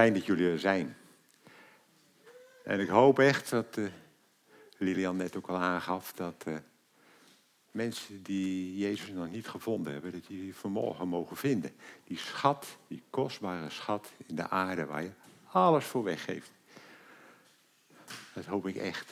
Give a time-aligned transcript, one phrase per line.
[0.00, 0.96] Fijn dat jullie er zijn.
[2.64, 3.86] En ik hoop echt dat uh,
[4.78, 6.56] Lilian net ook al aangaf dat uh,
[7.70, 11.72] mensen die Jezus nog niet gevonden hebben, dat die vanmorgen mogen vinden.
[12.04, 15.10] Die schat, die kostbare schat in de aarde waar je
[15.50, 16.50] alles voor weggeeft.
[18.34, 19.10] Dat hoop ik echt.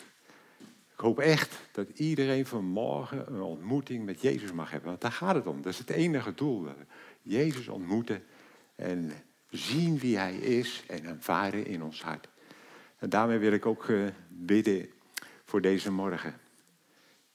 [0.92, 4.88] Ik hoop echt dat iedereen vanmorgen een ontmoeting met Jezus mag hebben.
[4.88, 5.62] Want daar gaat het om.
[5.62, 6.68] Dat is het enige doel.
[7.22, 8.24] Jezus ontmoeten
[8.74, 9.12] en
[9.50, 12.28] zien wie Hij is en ervaren in ons hart.
[12.98, 14.88] En daarmee wil ik ook uh, bidden
[15.44, 16.40] voor deze morgen.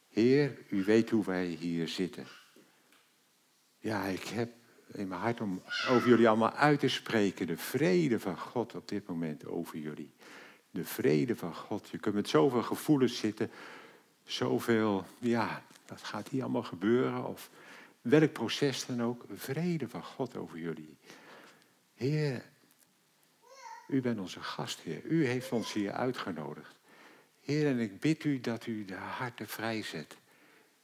[0.10, 2.28] Heer, u weet hoe wij hier zitten.
[3.80, 4.52] Ja, ik heb
[4.92, 7.48] in mijn hart om over jullie allemaal uit te spreken.
[7.48, 10.14] De vrede van God op dit moment over jullie.
[10.72, 11.90] De vrede van God.
[11.90, 13.52] Je kunt met zoveel gevoelens zitten.
[14.24, 17.28] Zoveel, ja, wat gaat hier allemaal gebeuren?
[17.28, 17.50] Of
[18.02, 19.26] welk proces dan ook.
[19.34, 20.98] Vrede van God over jullie.
[22.04, 22.44] Heer,
[23.88, 25.04] u bent onze gastheer.
[25.04, 26.76] U heeft ons hier uitgenodigd.
[27.42, 30.18] Heer, en ik bid u dat u de harten vrijzet.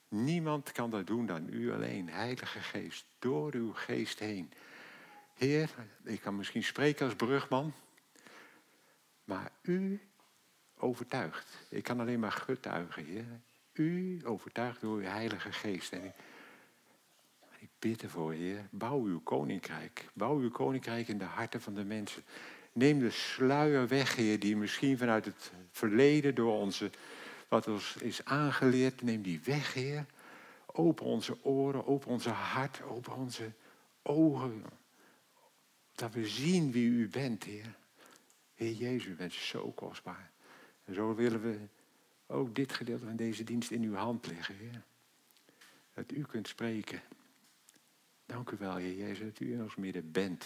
[0.07, 4.52] Niemand kan dat doen dan u alleen, Heilige Geest, door uw geest heen.
[5.33, 5.69] Heer,
[6.03, 7.73] ik kan misschien spreken als brugman,
[9.23, 10.01] maar u
[10.77, 11.57] overtuigt.
[11.69, 13.39] Ik kan alleen maar getuigen, Heer.
[13.73, 15.91] U overtuigt door uw Heilige Geest.
[15.91, 16.13] En
[17.80, 20.05] bid ervoor, Heer, bouw uw koninkrijk.
[20.13, 22.23] Bouw uw koninkrijk in de harten van de mensen.
[22.72, 26.89] Neem de sluier weg, Heer, die misschien vanuit het verleden door onze,
[27.47, 30.05] wat ons is aangeleerd, neem die weg, Heer.
[30.66, 33.52] Open onze oren, open onze hart, open onze
[34.02, 34.63] ogen.
[35.95, 37.75] Dat we zien wie u bent, Heer.
[38.55, 40.31] Heer Jezus, u bent zo kostbaar.
[40.85, 41.57] En zo willen we
[42.27, 44.81] ook dit gedeelte van deze dienst in uw hand leggen, Heer.
[45.94, 47.02] Dat u kunt spreken.
[48.30, 50.45] Dank u wel, Heer Jezus, dat u in ons midden bent.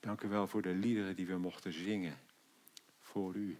[0.00, 2.18] Dank u wel voor de liederen die we mochten zingen.
[3.00, 3.58] Voor u.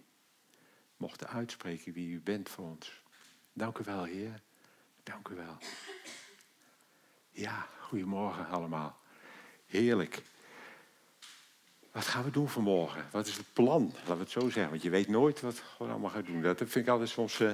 [0.97, 3.01] Mochten uitspreken wie u bent voor ons.
[3.53, 4.41] Dank u wel, Heer.
[5.03, 5.57] Dank u wel.
[7.31, 8.99] Ja, goedemorgen allemaal.
[9.65, 10.21] Heerlijk.
[11.91, 13.05] Wat gaan we doen vanmorgen?
[13.11, 13.91] Wat is het plan?
[13.93, 14.69] Laten we het zo zeggen.
[14.69, 16.41] Want je weet nooit wat God allemaal gaat doen.
[16.41, 17.39] Dat vind ik altijd soms.
[17.39, 17.51] Uh...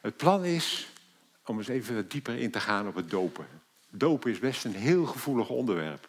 [0.00, 0.92] Het plan is
[1.44, 3.46] om eens even dieper in te gaan op het dopen.
[3.94, 6.08] Dopen is best een heel gevoelig onderwerp.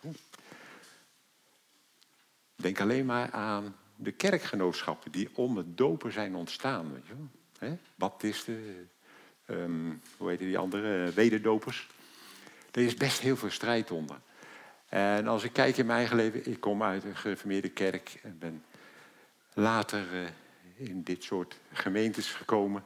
[2.56, 6.94] Denk alleen maar aan de kerkgenootschappen die om het dopen zijn ontstaan.
[6.94, 7.76] Weet je?
[7.96, 8.90] Baptisten,
[9.48, 11.88] um, hoe heet die andere, wederdopers.
[12.72, 14.18] Er is best heel veel strijd onder.
[14.90, 18.38] En als ik kijk in mijn eigen leven, ik kom uit een gereformeerde kerk en
[18.40, 18.64] ben
[19.54, 20.28] later uh,
[20.76, 22.84] in dit soort gemeentes gekomen.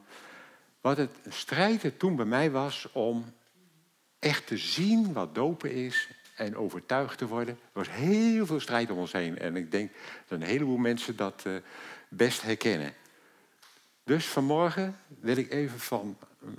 [0.80, 3.32] Wat het strijd er toen bij mij was om
[4.18, 7.54] echt te zien wat dopen is en overtuigd te worden.
[7.54, 9.38] Er was heel veel strijd om ons heen.
[9.38, 9.90] En ik denk
[10.26, 11.56] dat een heleboel mensen dat uh,
[12.08, 12.94] best herkennen.
[14.04, 16.18] Dus vanmorgen wil ik even van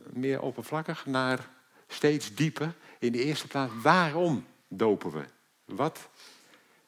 [0.09, 1.50] meer oppervlakkig naar
[1.88, 2.74] steeds dieper.
[3.00, 5.24] In de eerste plaats, waarom dopen we?
[5.66, 6.09] Wat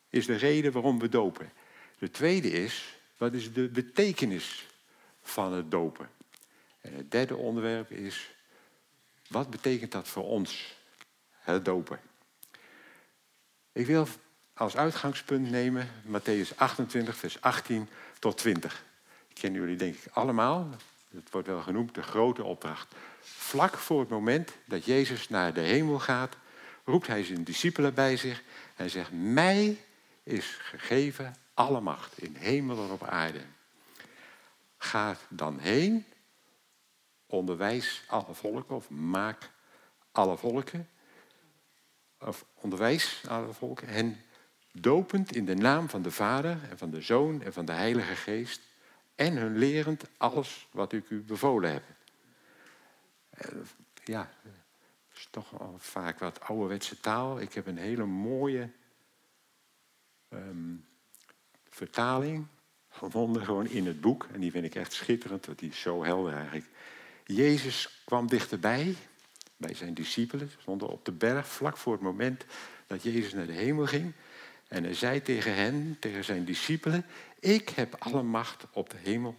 [0.09, 1.52] is de reden waarom we dopen?
[1.98, 4.68] De tweede is, wat is de betekenis
[5.22, 6.09] van het dopen?
[6.82, 8.32] En het derde onderwerp is,
[9.31, 10.75] wat betekent dat voor ons,
[11.30, 12.00] het dopen?
[13.72, 14.08] Ik wil
[14.53, 17.90] als uitgangspunt nemen Matthäus 28, vers 18
[18.20, 18.84] tot 20.
[19.28, 20.70] Ik ken jullie denk ik allemaal.
[21.09, 22.96] Het wordt wel genoemd de grote opdracht.
[23.22, 26.36] Vlak voor het moment dat Jezus naar de hemel gaat,
[26.86, 28.44] roept hij zijn discipelen bij zich
[28.75, 29.78] en zegt: Mij
[30.24, 33.41] is gegeven alle macht in hemel en op aarde.
[34.78, 36.06] Ga dan heen,
[37.31, 39.50] onderwijs alle volken of maak
[40.12, 40.90] alle volken
[42.19, 44.18] of onderwijs de volken, hen
[44.72, 48.16] dopend in de naam van de Vader en van de Zoon en van de Heilige
[48.16, 48.62] Geest
[49.16, 51.84] en hun lerend alles wat ik u bevolen heb.
[53.30, 53.52] Eh,
[54.03, 54.53] ja, dat
[55.14, 57.40] is toch vaak wat ouderwetse taal.
[57.40, 58.70] Ik heb een hele mooie
[60.30, 60.86] um,
[61.70, 62.47] vertaling
[62.90, 64.28] gevonden gewoon in het boek.
[64.34, 66.66] En die vind ik echt schitterend, want die is zo helder eigenlijk.
[67.34, 68.96] Jezus kwam dichterbij
[69.58, 70.52] bij zijn discipelen.
[70.62, 72.46] Stonden op de berg vlak voor het moment
[72.88, 74.14] dat Jezus naar de hemel ging.
[74.68, 77.06] En hij zei tegen hen, tegen zijn discipelen:
[77.40, 79.36] Ik heb alle macht op de hemel,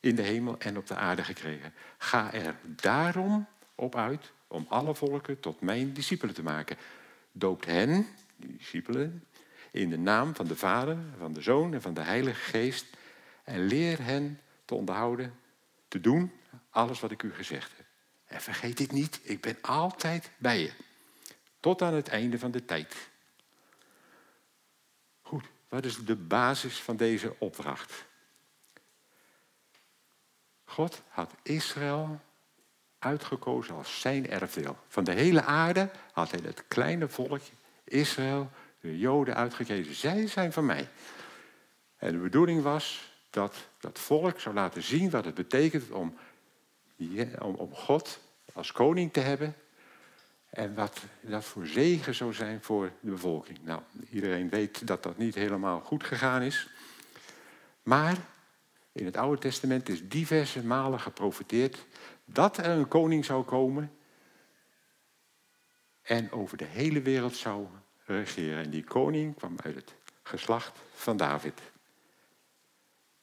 [0.00, 1.72] in de hemel en op de aarde gekregen.
[1.98, 6.76] Ga er daarom op uit om alle volken tot mijn discipelen te maken.
[7.32, 8.06] Doopt hen,
[8.36, 9.24] die discipelen,
[9.70, 12.86] in de naam van de Vader, van de Zoon en van de Heilige Geest.
[13.44, 15.34] En leer hen te onderhouden,
[15.90, 16.32] te doen
[16.70, 17.86] alles wat ik u gezegd heb.
[18.24, 20.72] En vergeet dit niet, ik ben altijd bij je.
[21.60, 23.08] Tot aan het einde van de tijd.
[25.22, 28.04] Goed, Wat is de basis van deze opdracht?
[30.64, 32.20] God had Israël
[32.98, 34.78] uitgekozen als zijn erfdeel.
[34.88, 37.52] Van de hele aarde had hij het kleine volkje
[37.84, 38.50] Israël,
[38.80, 39.94] de Joden uitgekozen.
[39.94, 40.88] Zij zijn van mij.
[41.96, 46.16] En de bedoeling was dat dat volk zou laten zien wat het betekent om,
[47.38, 48.18] om, God
[48.52, 49.54] als koning te hebben.
[50.50, 53.58] En wat dat voor zegen zou zijn voor de bevolking.
[53.62, 56.68] Nou, iedereen weet dat dat niet helemaal goed gegaan is.
[57.82, 58.16] Maar
[58.92, 61.86] in het Oude Testament is diverse malen geprofiteerd
[62.24, 63.92] dat er een koning zou komen
[66.02, 67.66] en over de hele wereld zou
[68.04, 68.64] regeren.
[68.64, 71.60] En die koning kwam uit het geslacht van David.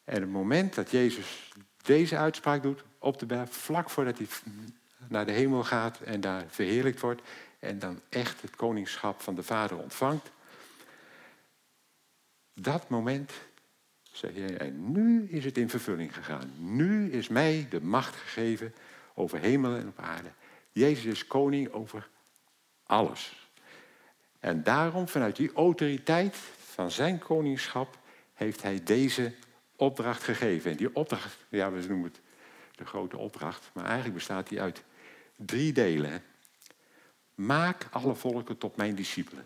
[0.08, 1.52] En het moment dat Jezus
[1.82, 4.28] deze uitspraak doet op de berg, vlak voordat hij
[5.08, 7.22] naar de hemel gaat en daar verheerlijkt wordt
[7.60, 10.32] en dan echt het koningschap van de Vader ontvangt,
[12.54, 13.32] dat moment
[14.12, 16.52] zeg je, en nu is het in vervulling gegaan.
[16.58, 18.74] Nu is mij de macht gegeven
[19.14, 20.30] over hemel en op aarde.
[20.72, 22.10] Jezus is koning over
[22.84, 23.50] alles.
[24.40, 26.36] En daarom, vanuit die autoriteit
[26.74, 27.98] van zijn koningschap,
[28.34, 29.34] heeft hij deze
[29.78, 30.72] opdracht gegeven.
[30.72, 32.22] En die opdracht, ja, we noemen het
[32.76, 34.84] de grote opdracht, maar eigenlijk bestaat die uit
[35.36, 36.24] drie delen.
[37.36, 39.46] Maak alle volken tot mijn discipelen.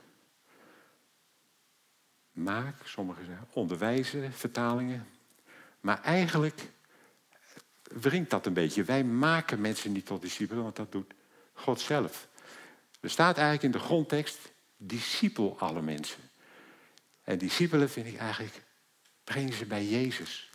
[2.32, 5.08] Maak, sommigen zeggen onderwijzen, vertalingen.
[5.80, 6.70] Maar eigenlijk
[7.84, 8.84] wringt dat een beetje.
[8.84, 11.14] Wij maken mensen niet tot discipelen, want dat doet
[11.54, 12.28] God zelf.
[13.00, 16.20] Er staat eigenlijk in de grondtekst, discipel alle mensen.
[17.24, 18.64] En discipelen vind ik eigenlijk,
[19.32, 20.50] breng ze bij Jezus.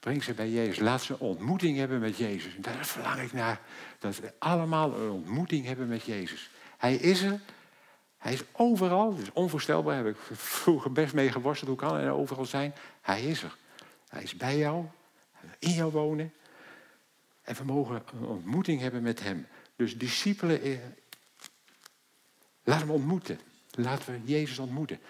[0.00, 0.78] Breng ze bij Jezus.
[0.78, 2.54] Laat ze ontmoeting hebben met Jezus.
[2.54, 3.60] En daar verlang ik naar.
[3.98, 6.50] Dat we allemaal een ontmoeting hebben met Jezus.
[6.78, 7.40] Hij is er.
[8.18, 9.12] Hij is overal.
[9.12, 9.94] Het is onvoorstelbaar.
[9.94, 11.70] Daar heb ik vroeger best mee geworsteld.
[11.70, 12.74] Hoe kan hij er overal zijn?
[13.00, 13.56] Hij is er.
[14.08, 14.84] Hij is bij jou.
[15.58, 16.32] In jou wonen.
[17.42, 19.46] En we mogen een ontmoeting hebben met hem.
[19.76, 20.78] Dus discipelen, eh,
[22.62, 23.40] laat hem ontmoeten.
[23.70, 25.00] Laten we Jezus ontmoeten.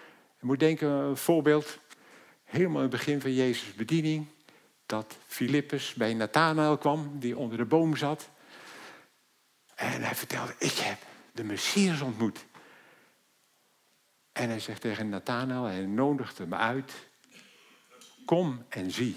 [0.41, 1.79] Je moet denken, een voorbeeld,
[2.53, 4.27] helemaal in het begin van Jezus' bediening,
[4.87, 8.29] dat Filippus bij Nathanael kwam, die onder de boom zat.
[9.75, 10.99] En hij vertelde, ik heb
[11.33, 12.45] de Messias ontmoet.
[14.33, 16.93] En hij zegt tegen Nathanael, hij nodigt hem uit,
[18.25, 19.17] kom en zie.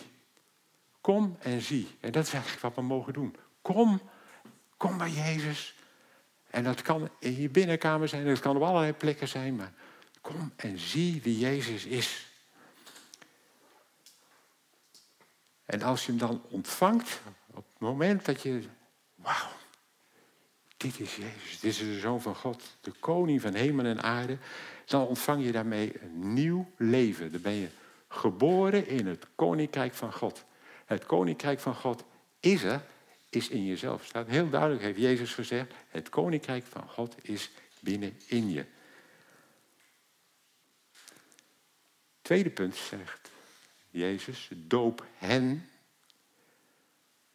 [1.02, 1.88] Kom en zie.
[2.00, 3.36] En dat is eigenlijk wat we mogen doen.
[3.62, 4.02] Kom,
[4.78, 5.76] kom bij Jezus.
[6.50, 9.74] En dat kan in je binnenkamer zijn, dat kan op allerlei plekken zijn, maar
[10.22, 12.35] kom en zie wie Jezus is.
[15.66, 18.64] En als je hem dan ontvangt, op het moment dat je,
[19.16, 19.50] wauw,
[20.78, 24.38] dit is Jezus, dit is de Zoon van God, de Koning van hemel en aarde,
[24.86, 27.32] dan ontvang je daarmee een nieuw leven.
[27.32, 27.68] Dan ben je
[28.08, 30.46] geboren in het Koninkrijk van God.
[30.86, 32.04] Het koninkrijk van God
[32.40, 32.82] is er,
[33.30, 34.06] is in jezelf.
[34.06, 35.74] Staat heel duidelijk, heeft Jezus gezegd.
[35.88, 38.66] Het koninkrijk van God is binnenin je.
[42.22, 43.25] Tweede punt zegt
[43.96, 45.70] Jezus, doop hen.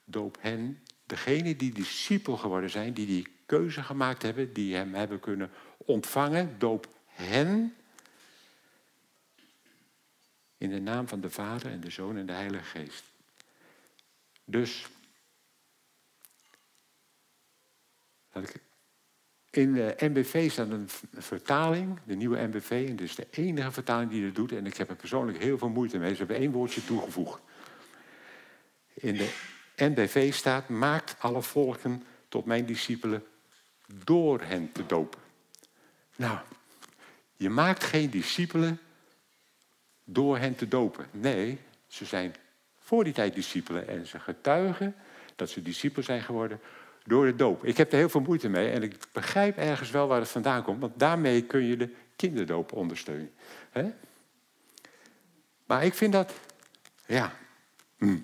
[0.04, 5.20] Doop hen, degene die discipel geworden zijn, die die keuze gemaakt hebben, die hem hebben
[5.20, 7.76] kunnen ontvangen, doop hen
[10.58, 13.04] in de naam van de Vader en de Zoon en de Heilige Geest.
[14.44, 14.86] Dus
[19.50, 24.10] in de MBV staat een vertaling, de nieuwe MBV, en dit is de enige vertaling
[24.10, 24.52] die dat doet.
[24.52, 26.10] En ik heb er persoonlijk heel veel moeite mee.
[26.10, 27.40] Ze hebben één woordje toegevoegd.
[28.94, 29.32] In de
[29.76, 33.24] MBV staat: maakt alle volken tot mijn discipelen
[34.04, 35.20] door hen te dopen.
[36.16, 36.38] Nou,
[37.36, 38.80] je maakt geen discipelen
[40.04, 41.06] door hen te dopen.
[41.10, 42.34] Nee, ze zijn
[42.78, 43.88] voor die tijd discipelen.
[43.88, 44.94] En ze getuigen
[45.36, 46.60] dat ze discipelen zijn geworden
[47.04, 47.64] door de doop.
[47.64, 50.62] Ik heb er heel veel moeite mee en ik begrijp ergens wel waar het vandaan
[50.62, 50.80] komt.
[50.80, 53.32] Want daarmee kun je de kinderdoop ondersteunen.
[55.66, 56.32] Maar ik vind dat,
[57.06, 57.32] ja.
[57.96, 58.18] Hm.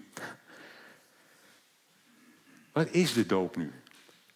[2.72, 3.72] Wat is de doop nu?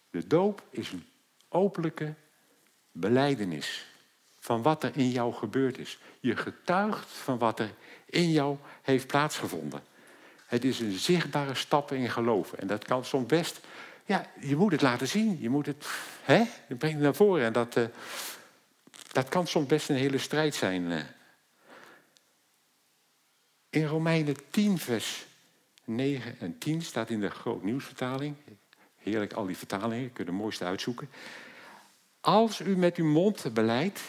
[0.09, 1.05] De doop is een
[1.49, 2.13] openlijke
[2.91, 3.85] beleidenis
[4.39, 5.99] van wat er in jou gebeurd is.
[6.19, 7.71] Je getuigt van wat er
[8.05, 9.83] in jou heeft plaatsgevonden.
[10.45, 12.53] Het is een zichtbare stap in geloof.
[12.53, 13.59] En dat kan soms best.
[14.05, 15.37] Ja, je moet het laten zien.
[15.41, 15.87] Je moet het.
[16.23, 16.37] Hè?
[16.67, 17.45] Je brengt het naar voren.
[17.45, 17.85] En dat, uh,
[19.11, 20.91] dat kan soms best een hele strijd zijn.
[20.91, 21.01] Uh.
[23.69, 25.25] In Romeinen 10, vers
[25.83, 28.35] 9 en 10 staat in de Groot Nieuwsvertaling.
[28.97, 31.09] Heerlijk, al die vertalingen, je kunt de mooiste uitzoeken.
[32.21, 34.01] Als u met uw mond beleidt,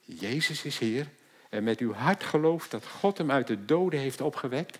[0.00, 1.08] Jezus is Heer,
[1.48, 4.78] en met uw hart gelooft dat God hem uit de doden heeft opgewekt,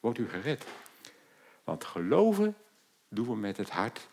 [0.00, 0.64] wordt u gered.
[1.64, 2.56] Want geloven
[3.08, 4.08] doen we met het hart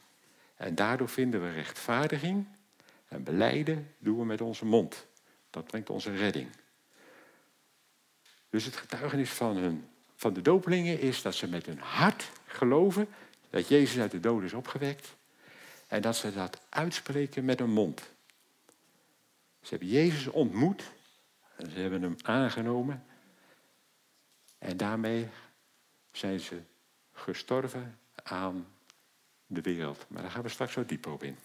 [0.55, 2.47] en daardoor vinden we rechtvaardiging
[3.07, 5.05] en beleiden doen we met onze mond.
[5.49, 6.49] Dat brengt onze redding.
[8.49, 13.07] Dus het getuigenis van, hun, van de dopelingen is dat ze met hun hart geloven
[13.49, 15.15] dat Jezus uit de doden is opgewekt.
[15.87, 18.01] En dat ze dat uitspreken met hun mond.
[19.61, 20.83] Ze hebben Jezus ontmoet.
[21.55, 23.05] En ze hebben hem aangenomen.
[24.57, 25.27] En daarmee
[26.11, 26.61] zijn ze
[27.11, 28.72] gestorven aan
[29.61, 30.05] wereld.
[30.07, 31.37] Maar daar gaan we straks wat dieper op in.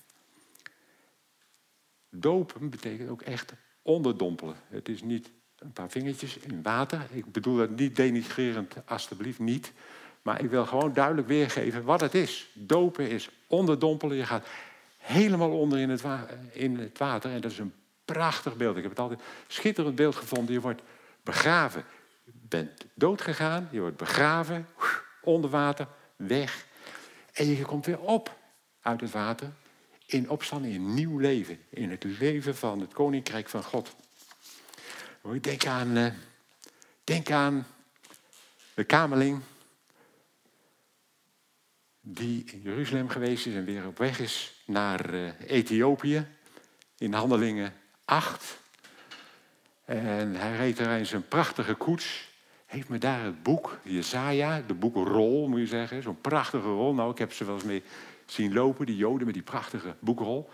[2.11, 4.57] Dopen betekent ook echt onderdompelen.
[4.69, 7.07] Het is niet een paar vingertjes in water.
[7.11, 9.73] Ik bedoel dat niet denigrerend, alstublieft niet.
[10.23, 12.51] Maar ik wil gewoon duidelijk weergeven wat het is.
[12.53, 14.17] Dopen is onderdompelen.
[14.17, 14.47] Je gaat
[14.97, 16.03] helemaal onder in het,
[16.53, 17.31] in het water.
[17.31, 17.75] En dat is een
[18.05, 18.77] prachtig beeld.
[18.77, 20.55] Ik heb het altijd schitterend beeld gevonden.
[20.55, 20.83] Je wordt
[21.23, 21.85] begraven.
[22.25, 23.69] Je bent doodgegaan.
[23.71, 24.67] Je wordt begraven.
[25.23, 25.87] Onder water.
[26.17, 26.67] Weg.
[27.39, 28.39] En je komt weer op
[28.81, 29.53] uit het water.
[30.07, 31.59] In opstanding, in nieuw leven.
[31.71, 33.97] In het leven van het koninkrijk van God.
[35.41, 36.13] Denk aan, eh,
[37.05, 37.67] denk aan
[38.75, 39.43] de kamerling
[42.01, 46.27] die in Jeruzalem geweest is en weer op weg is naar uh, Ethiopië
[46.97, 48.61] in Handelingen 8.
[49.85, 52.28] En hij reed er in zijn prachtige koets.
[52.69, 56.03] Heeft me daar het boek, Jesaja, de boekenrol moet je zeggen.
[56.03, 56.95] Zo'n prachtige rol.
[56.95, 57.83] Nou, ik heb ze wel eens mee
[58.27, 60.51] zien lopen, die joden met die prachtige boekrol.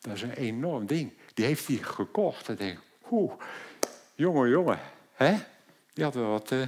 [0.00, 1.12] Dat is een enorm ding.
[1.34, 2.48] Die heeft hij gekocht.
[2.48, 2.78] En denk
[3.10, 3.32] oeh,
[4.14, 4.78] jongen, jongen.
[5.12, 5.34] Hè?
[5.92, 6.50] Die had wel wat...
[6.50, 6.62] Uh...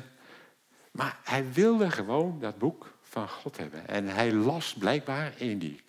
[0.91, 3.89] Maar hij wilde gewoon dat boek van God hebben.
[3.89, 5.81] En hij las blijkbaar in, die,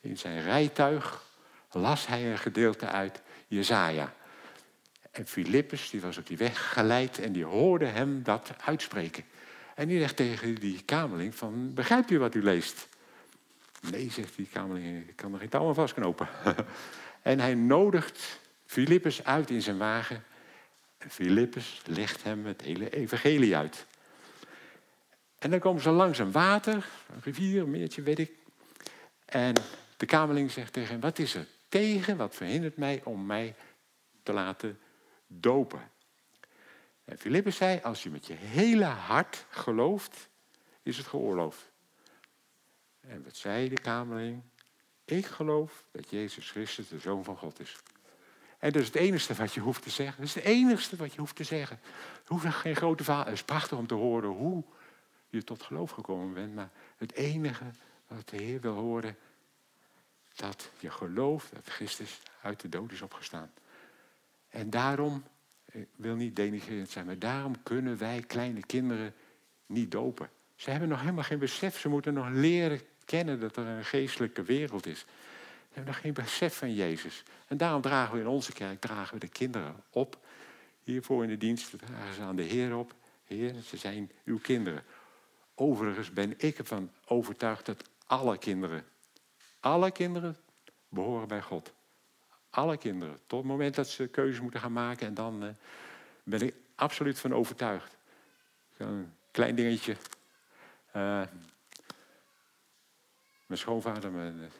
[0.00, 1.22] in zijn rijtuig,
[1.70, 4.12] las hij een gedeelte uit Jezaja.
[5.16, 9.24] En Filippus, die was op die weg geleid en die hoorde hem dat uitspreken.
[9.74, 12.88] En die zegt tegen die kamerling van, begrijpt u wat u leest?
[13.90, 16.28] Nee, zegt die kamerling, ik kan er geen touw aan vastknopen.
[17.22, 20.24] en hij nodigt Filippus uit in zijn wagen.
[20.98, 23.86] En Filippus legt hem het hele evangelie uit.
[25.38, 28.30] En dan komen ze langs een water, een rivier, een meertje, weet ik.
[29.24, 29.54] En
[29.96, 33.54] de kamerling zegt tegen hem, wat is er tegen, wat verhindert mij om mij
[34.22, 34.78] te laten
[35.26, 35.90] dopen?
[37.04, 40.28] En Filippus zei, als je met je hele hart gelooft,
[40.82, 41.70] is het geoorloofd.
[43.00, 44.42] En wat zei de kamerling?
[45.04, 47.76] Ik geloof dat Jezus Christus de Zoon van God is.
[48.58, 50.16] En dat is het enige wat je hoeft te zeggen.
[50.16, 51.80] Dat is het enige wat je hoeft te zeggen.
[52.26, 53.24] Hoeft geen grote verhaal.
[53.24, 54.64] Het is prachtig om te horen hoe
[55.28, 56.54] je tot geloof gekomen bent.
[56.54, 57.64] Maar het enige
[58.06, 59.16] wat de Heer wil horen,
[60.34, 63.52] dat je gelooft dat Christus uit de dood is opgestaan.
[64.56, 65.24] En daarom,
[65.72, 69.14] ik wil niet denigrerend zijn, maar daarom kunnen wij kleine kinderen
[69.66, 70.30] niet dopen.
[70.54, 71.78] Ze hebben nog helemaal geen besef.
[71.78, 74.98] Ze moeten nog leren kennen dat er een geestelijke wereld is.
[74.98, 77.22] Ze hebben nog geen besef van Jezus.
[77.46, 80.18] En daarom dragen we in onze kerk dragen we de kinderen op.
[80.82, 82.94] Hiervoor in de dienst dragen ze aan de Heer op.
[83.24, 84.82] Heer, ze zijn uw kinderen.
[85.54, 88.84] Overigens ben ik ervan overtuigd dat alle kinderen,
[89.60, 90.36] alle kinderen
[90.88, 91.72] behoren bij God.
[92.56, 93.18] Alle kinderen.
[93.26, 95.06] Tot het moment dat ze keuzes moeten gaan maken.
[95.06, 95.50] En dan uh,
[96.22, 97.96] ben ik absoluut van overtuigd.
[98.76, 99.96] Een klein dingetje.
[100.96, 101.22] Uh,
[103.46, 104.50] mijn schoonvader, mijn, mijn,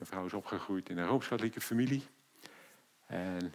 [0.00, 2.02] vrouw is opgegroeid in een rooms-katholieke familie.
[3.06, 3.54] En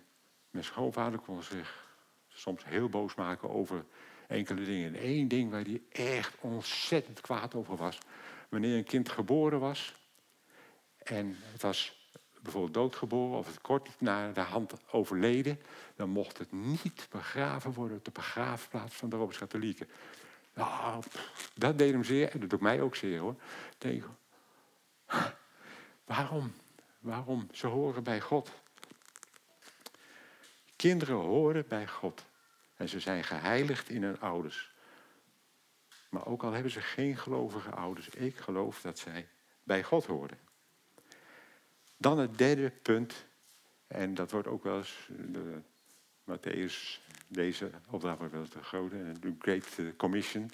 [0.50, 1.96] mijn schoonvader kon zich
[2.28, 3.86] soms heel boos maken over
[4.28, 4.96] enkele dingen.
[4.96, 7.98] En één ding waar hij echt ontzettend kwaad over was.
[8.50, 9.96] Wanneer een kind geboren was
[10.98, 11.99] en het was
[12.42, 15.62] bijvoorbeeld doodgeboren of het kort na de hand overleden,
[15.96, 19.88] dan mocht het niet begraven worden op de begraafplaats van de Rooms-Katholieken.
[20.54, 21.04] Nou,
[21.56, 23.36] dat deed hem zeer en dat doet mij ook zeer hoor.
[23.78, 24.04] Denk,
[26.06, 26.54] waarom?
[27.00, 27.48] Waarom?
[27.52, 28.52] Ze horen bij God.
[30.76, 32.26] Kinderen horen bij God.
[32.76, 34.72] En ze zijn geheiligd in hun ouders.
[36.10, 39.28] Maar ook al hebben ze geen gelovige ouders, ik geloof dat zij
[39.64, 40.49] bij God horen.
[42.02, 43.26] Dan het derde punt,
[43.88, 45.62] en dat wordt ook wel eens, de,
[46.24, 50.52] Matthäus, deze opdracht wordt wel eens de grote, de Great Commission.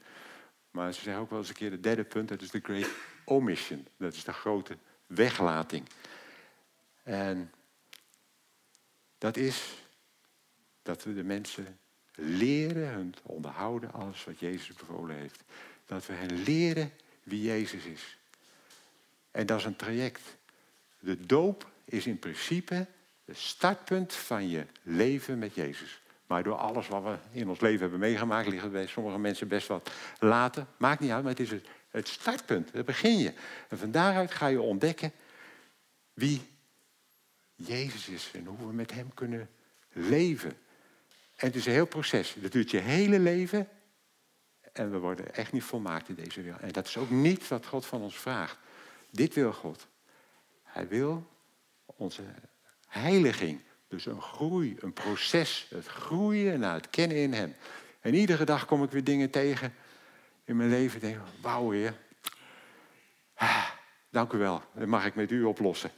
[0.71, 2.89] Maar ze zeggen ook wel eens een keer de derde punt, dat is de Great
[3.25, 3.87] Omission.
[3.97, 5.87] Dat is de grote weglating.
[7.03, 7.51] En
[9.17, 9.87] dat is
[10.81, 11.79] dat we de mensen
[12.15, 15.43] leren hun onderhouden alles wat Jezus bevolen heeft.
[15.85, 16.91] Dat we hen leren
[17.23, 18.17] wie Jezus is.
[19.31, 20.37] En dat is een traject.
[21.05, 22.87] De doop is in principe
[23.25, 26.01] het startpunt van je leven met Jezus.
[26.27, 29.67] Maar door alles wat we in ons leven hebben meegemaakt, liggen bij sommige mensen best
[29.67, 30.65] wat later.
[30.77, 32.73] Maakt niet uit, maar het is het, het startpunt.
[32.73, 33.33] Daar begin je.
[33.69, 35.11] En van daaruit ga je ontdekken
[36.13, 36.41] wie
[37.55, 39.49] Jezus is en hoe we met Hem kunnen
[39.91, 40.49] leven.
[41.35, 42.35] En het is een heel proces.
[42.37, 43.69] Dat duurt je hele leven.
[44.73, 46.61] En we worden echt niet volmaakt in deze wereld.
[46.61, 48.57] En dat is ook niet wat God van ons vraagt.
[49.09, 49.87] Dit wil God.
[50.75, 51.27] Hij wil
[51.85, 52.23] onze
[52.87, 53.61] heiliging.
[53.87, 55.67] Dus een groei, een proces.
[55.69, 57.55] Het groeien naar het kennen in Hem.
[57.99, 59.73] En iedere dag kom ik weer dingen tegen
[60.43, 61.01] in mijn leven.
[61.01, 61.97] En denk, wauw Heer.
[63.35, 63.69] Ah,
[64.09, 64.61] dank u wel.
[64.73, 65.91] Dat mag ik met u oplossen.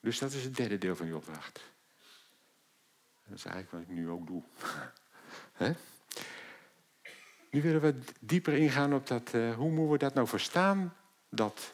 [0.00, 1.60] Dus dat is het derde deel van die opdracht.
[3.26, 4.42] Dat is eigenlijk wat ik nu ook doe.
[7.50, 10.96] Nu willen we dieper ingaan op dat, uh, hoe moeten we dat nou verstaan?
[11.28, 11.72] Dat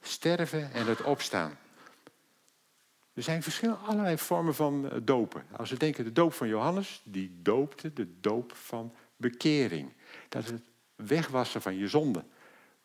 [0.00, 1.58] sterven en het opstaan.
[3.12, 5.42] Er zijn verschillende allerlei vormen van eh, dopen.
[5.56, 9.92] Als we denken de doop van Johannes, die doopte de doop van bekering.
[10.28, 10.62] Dat is het
[10.96, 12.24] wegwassen van je zonde.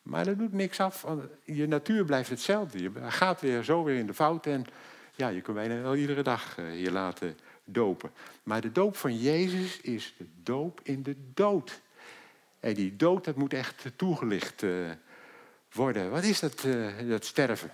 [0.02, 1.06] Maar dat doet niks af.
[1.44, 2.82] Je natuur blijft hetzelfde.
[2.82, 4.46] Je gaat weer zo weer in de fout.
[4.46, 4.64] En
[5.14, 8.10] ja, je kunt bijna wel iedere dag eh, je laten dopen.
[8.42, 11.80] Maar de doop van Jezus is de doop in de dood.
[12.60, 14.90] En die dood, dat moet echt toegelicht uh,
[15.72, 16.10] worden.
[16.10, 17.70] Wat is dat, uh, dat sterven?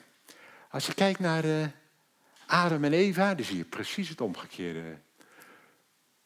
[0.71, 1.67] Als je kijkt naar uh,
[2.47, 4.99] Adam en Eva, dan zie je precies het omgekeerde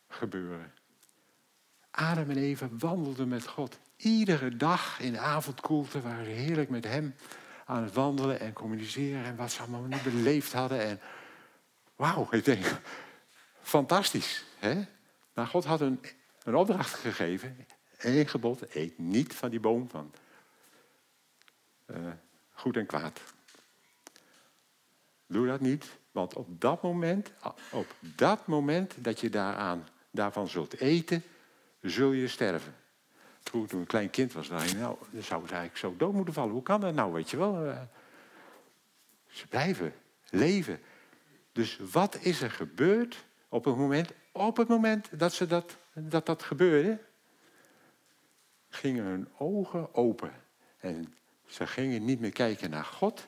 [0.08, 0.72] gebeuren.
[1.90, 3.78] Adam en Eva wandelden met God.
[3.96, 7.14] Iedere dag in de avondkoelte waren ze heerlijk met hem
[7.64, 9.24] aan het wandelen en communiceren.
[9.24, 10.80] En wat ze allemaal niet beleefd hadden.
[10.80, 11.00] En
[11.96, 12.80] wauw, ik denk,
[13.62, 14.44] fantastisch.
[14.58, 14.82] Hè?
[15.34, 16.00] Maar God had een,
[16.44, 17.66] een opdracht gegeven.
[17.98, 20.12] Eén gebod, eet niet van die boom van
[21.86, 21.96] uh,
[22.50, 23.20] goed en kwaad.
[25.26, 27.32] Doe dat niet, want op dat moment,
[27.70, 31.22] op dat moment dat je daaraan, daarvan zult eten,
[31.80, 32.74] zul je sterven.
[33.42, 36.12] toen ik een klein kind was, dacht ik, nou, dan zou ze eigenlijk zo dood
[36.12, 36.52] moeten vallen.
[36.52, 37.66] Hoe kan dat nou, weet je wel?
[37.66, 37.80] Uh,
[39.28, 39.92] ze blijven
[40.30, 40.80] leven.
[41.52, 46.26] Dus wat is er gebeurd op het moment, op het moment dat, ze dat, dat,
[46.26, 46.98] dat gebeurde?
[48.68, 50.32] Gingen hun ogen open.
[50.78, 51.14] En
[51.46, 53.26] ze gingen niet meer kijken naar God,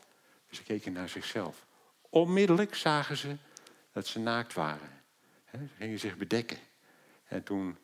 [0.51, 1.67] ze keken naar zichzelf.
[2.09, 3.37] Onmiddellijk zagen ze
[3.93, 4.91] dat ze naakt waren.
[5.51, 6.59] Ze gingen zich bedekken.
[7.25, 7.77] En toen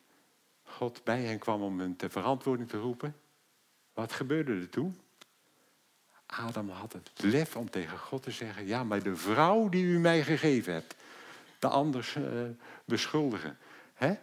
[0.63, 3.15] God bij hen kwam om hen ter verantwoording te roepen,
[3.93, 4.99] wat gebeurde er toen?
[6.25, 9.99] Adam had het lef om tegen God te zeggen: Ja, maar de vrouw die u
[9.99, 10.95] mij gegeven hebt,
[11.59, 12.23] de anders uh,
[12.85, 13.57] beschuldigen.
[13.93, 14.15] Hè?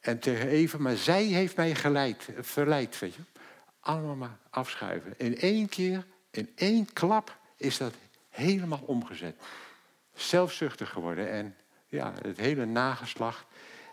[0.00, 3.20] En tegen Eva, maar zij heeft mij geleid, verleid, weet je.
[3.80, 5.14] Allemaal maar afschuiven.
[5.16, 7.94] In één keer, in één klap is dat
[8.28, 9.40] helemaal omgezet.
[10.14, 11.30] Zelfzuchtig geworden.
[11.30, 13.44] En ja, het hele nageslacht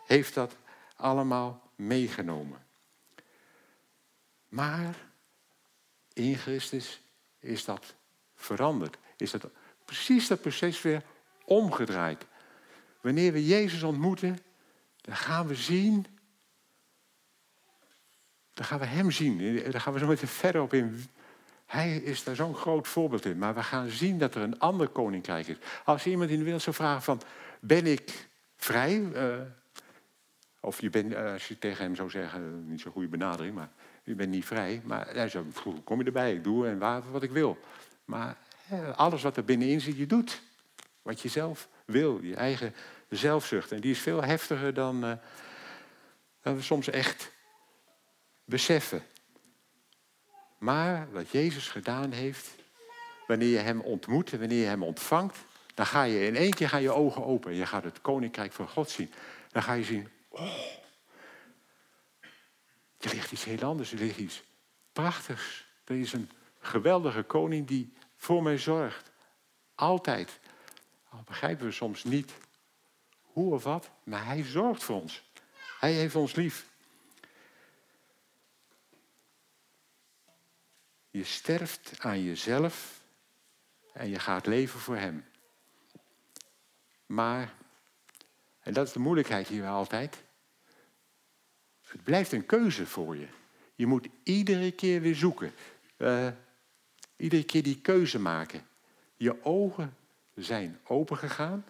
[0.06, 0.56] heeft dat
[0.96, 2.66] allemaal meegenomen.
[4.50, 4.96] Maar
[6.14, 7.02] in Christus
[7.40, 7.96] is dat
[8.36, 8.98] veranderd.
[9.18, 9.46] Is dat
[9.86, 11.04] precies dat proces weer
[11.46, 12.26] omgedraaid.
[13.02, 14.40] Wanneer we Jezus ontmoeten,
[15.02, 16.06] dan gaan we zien.
[18.58, 19.62] Dan gaan we Hem zien.
[19.72, 21.06] Daar gaan we zo meteen verder op in.
[21.66, 23.38] Hij is daar zo'n groot voorbeeld in.
[23.38, 25.56] Maar we gaan zien dat er een ander koninkrijk is.
[25.86, 27.22] Als iemand in de wereld zou vragen van...
[27.60, 29.00] Ben ik vrij?
[29.00, 29.36] Uh,
[30.60, 32.70] of je bent, uh, als je tegen hem zou zeggen...
[32.70, 33.70] Niet zo'n goede benadering, maar...
[34.04, 34.82] Je bent niet vrij.
[34.84, 35.46] Maar hij zou
[35.84, 36.34] kom je erbij?
[36.34, 37.58] Ik doe en waar wat ik wil.
[38.06, 38.38] Maar
[38.96, 40.42] alles wat er binnenin zit, je doet.
[41.02, 42.20] Wat je zelf wil.
[42.22, 42.74] Je eigen
[43.10, 43.72] zelfzucht.
[43.72, 45.20] En die is veel heftiger dan,
[46.42, 47.36] dan we soms echt
[48.48, 49.04] beseffen.
[50.58, 52.50] Maar wat Jezus gedaan heeft,
[53.28, 55.38] wanneer je hem ontmoet en wanneer je hem ontvangt,
[55.74, 57.56] dan ga je in één keer gaan je ogen open.
[57.56, 59.12] Je gaat het koninkrijk van God zien.
[59.52, 60.42] Dan ga je zien, oh,
[62.98, 64.44] er ligt iets heel anders, er ligt iets
[64.94, 65.66] prachtigs.
[65.84, 66.30] Er is een
[66.60, 69.12] geweldige koning die voor mij zorgt.
[69.76, 70.40] Altijd.
[71.10, 72.34] Al begrijpen we soms niet
[73.22, 75.24] hoe of wat, maar hij zorgt voor ons.
[75.80, 76.67] Hij heeft ons lief.
[81.18, 83.02] Je sterft aan jezelf
[83.94, 85.26] en je gaat leven voor hem.
[87.06, 87.54] Maar,
[88.60, 90.24] en dat is de moeilijkheid hier altijd,
[91.82, 93.28] het blijft een keuze voor je.
[93.76, 95.54] Je moet iedere keer weer zoeken.
[95.98, 96.28] Uh,
[97.16, 98.68] iedere keer die keuze maken.
[99.16, 99.98] Je ogen
[100.36, 101.66] zijn opengegaan,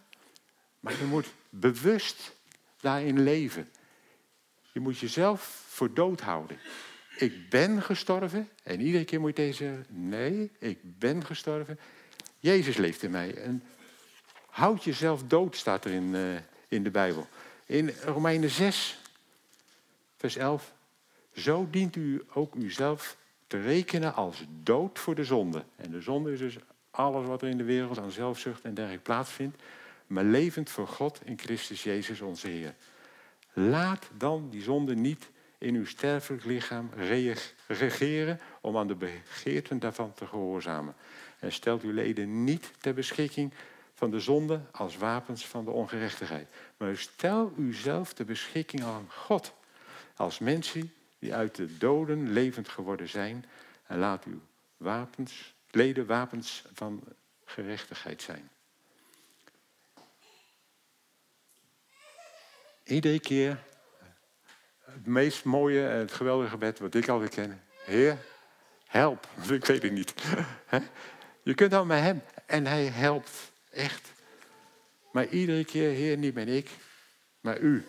[0.79, 2.35] maar je moet bewust
[2.79, 3.71] daarin leven.
[4.71, 6.59] Je moet jezelf voor dood houden.
[7.17, 8.49] Ik ben gestorven.
[8.63, 11.79] En iedere keer moet je deze nee, ik ben gestorven.
[12.39, 13.35] Jezus leeft in mij.
[13.35, 13.63] En
[14.49, 16.35] houd jezelf dood, staat er in, uh,
[16.67, 17.27] in de Bijbel.
[17.65, 19.01] In Romeinen 6,
[20.17, 20.73] vers 11.
[21.33, 25.63] Zo dient u ook uzelf te rekenen als dood voor de zonde.
[25.75, 26.57] En de zonde is dus
[26.91, 29.61] alles wat er in de wereld aan zelfzucht en dergelijke plaatsvindt.
[30.07, 32.75] Maar levend voor God in Christus Jezus onze Heer.
[33.53, 36.89] Laat dan die zonde niet in uw sterfelijk lichaam
[37.67, 40.95] regeren om aan de begeerten daarvan te gehoorzamen.
[41.39, 43.53] En stelt uw leden niet ter beschikking
[43.93, 46.49] van de zonde als wapens van de ongerechtigheid.
[46.77, 49.53] Maar stel uzelf ter beschikking aan God
[50.15, 53.45] als mensen die uit de doden levend geworden zijn.
[53.85, 54.41] En laat uw
[54.77, 57.03] wapens, leden wapens van
[57.45, 58.49] gerechtigheid zijn.
[62.83, 63.63] Iedere keer
[64.97, 67.61] het meest mooie en het geweldige gebed wat ik altijd ken.
[67.85, 68.17] Heer,
[68.87, 69.27] help.
[69.49, 70.13] Ik weet het niet.
[71.43, 74.11] Je kunt dan met hem en hij helpt echt.
[75.11, 76.69] Maar iedere keer, Heer, niet ben ik,
[77.39, 77.85] maar u.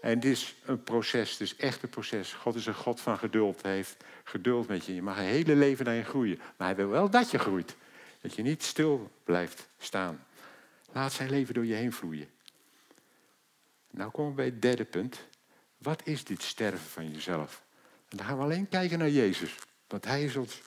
[0.00, 2.32] En dit is een proces, het is echt een proces.
[2.32, 3.62] God is een God van geduld.
[3.62, 4.94] Hij heeft geduld met je.
[4.94, 6.40] Je mag een hele leven naar je groeien.
[6.56, 7.76] Maar hij wil wel dat je groeit.
[8.20, 10.24] Dat je niet stil blijft staan.
[10.92, 12.28] Laat zijn leven door je heen vloeien.
[13.90, 15.26] Nou komen we bij het derde punt.
[15.82, 17.62] Wat is dit sterven van jezelf?
[18.08, 19.54] En dan gaan we alleen kijken naar Jezus.
[19.86, 20.60] Want hij is ons,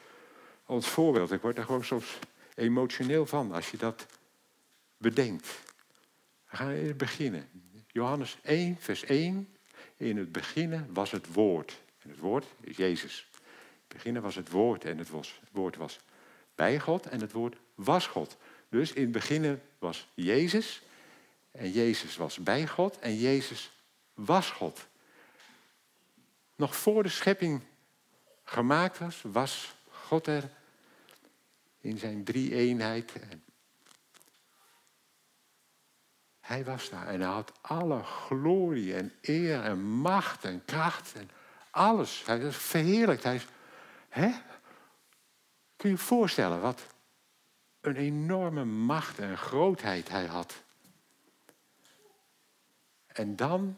[0.66, 1.32] ons voorbeeld.
[1.32, 2.20] Ik word daar gewoon soms
[2.56, 4.06] emotioneel van als je dat
[4.98, 5.48] bedenkt.
[6.50, 7.50] We gaan even beginnen.
[7.88, 9.56] Johannes 1, vers 1.
[9.98, 11.82] In het begin was het woord.
[12.02, 13.28] En het woord is Jezus.
[13.32, 13.42] In
[13.88, 16.00] het begin was het woord en het, was, het woord was
[16.56, 18.38] bij God en het woord was God.
[18.70, 20.82] Dus in het begin was Jezus
[21.52, 23.72] en Jezus was bij God en Jezus
[24.14, 24.88] was God.
[26.56, 27.62] Nog voor de schepping
[28.44, 30.50] gemaakt was, was God er
[31.80, 33.14] in zijn drie eenheid.
[36.40, 41.30] Hij was daar en hij had alle glorie en eer en macht en kracht en
[41.70, 42.26] alles.
[42.26, 43.24] Hij was verheerlijkt.
[43.24, 43.48] Hij is,
[44.10, 44.30] hè?
[45.76, 46.86] Kun je je voorstellen wat
[47.82, 50.64] een enorme macht en grootheid hij had.
[53.06, 53.78] En dan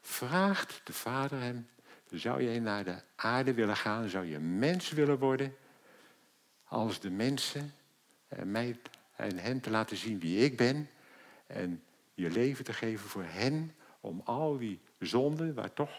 [0.00, 1.68] vraagt de vader hem,
[2.10, 4.08] zou jij naar de aarde willen gaan?
[4.08, 5.56] Zou je mens willen worden?
[6.64, 7.74] Als de mensen
[8.28, 8.78] en mij
[9.16, 10.90] en hen te laten zien wie ik ben.
[11.46, 11.82] En
[12.14, 13.74] je leven te geven voor hen.
[14.00, 15.90] Om al die zonden, waar toch